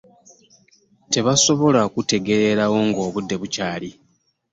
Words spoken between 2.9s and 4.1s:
obudde bukyali.